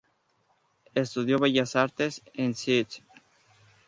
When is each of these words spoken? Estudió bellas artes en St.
Estudió 0.95 1.37
bellas 1.37 1.75
artes 1.75 2.23
en 2.33 2.53
St. 2.53 3.03